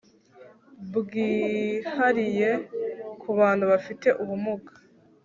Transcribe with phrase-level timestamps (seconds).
[0.95, 2.49] bwihariye
[3.19, 4.71] ku bantu bafite ubumuga